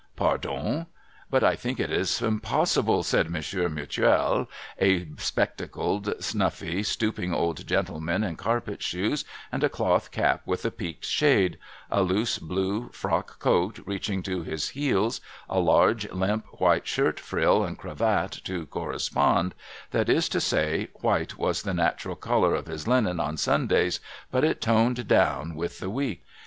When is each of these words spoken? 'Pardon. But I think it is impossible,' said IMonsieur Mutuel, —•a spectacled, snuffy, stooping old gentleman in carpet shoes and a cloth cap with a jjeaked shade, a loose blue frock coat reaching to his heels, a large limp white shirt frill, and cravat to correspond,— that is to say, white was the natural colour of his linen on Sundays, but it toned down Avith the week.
'Pardon. 0.23 0.87
But 1.29 1.43
I 1.43 1.55
think 1.55 1.79
it 1.79 1.91
is 1.91 2.23
impossible,' 2.23 3.03
said 3.03 3.27
IMonsieur 3.27 3.69
Mutuel, 3.71 4.47
—•a 4.79 5.07
spectacled, 5.21 6.15
snuffy, 6.19 6.81
stooping 6.81 7.35
old 7.35 7.67
gentleman 7.67 8.23
in 8.23 8.35
carpet 8.35 8.81
shoes 8.81 9.25
and 9.51 9.63
a 9.63 9.69
cloth 9.69 10.09
cap 10.09 10.41
with 10.43 10.65
a 10.65 10.71
jjeaked 10.71 11.03
shade, 11.03 11.59
a 11.91 12.01
loose 12.01 12.39
blue 12.39 12.89
frock 12.89 13.37
coat 13.37 13.77
reaching 13.85 14.23
to 14.23 14.41
his 14.41 14.69
heels, 14.69 15.21
a 15.47 15.59
large 15.59 16.09
limp 16.11 16.45
white 16.59 16.87
shirt 16.87 17.19
frill, 17.19 17.63
and 17.63 17.77
cravat 17.77 18.31
to 18.43 18.65
correspond,— 18.65 19.53
that 19.91 20.09
is 20.09 20.27
to 20.29 20.41
say, 20.41 20.87
white 21.01 21.37
was 21.37 21.61
the 21.61 21.75
natural 21.75 22.15
colour 22.15 22.55
of 22.55 22.65
his 22.65 22.87
linen 22.87 23.19
on 23.19 23.37
Sundays, 23.37 23.99
but 24.31 24.43
it 24.43 24.61
toned 24.61 25.07
down 25.07 25.51
Avith 25.53 25.77
the 25.77 25.91
week. 25.91 26.23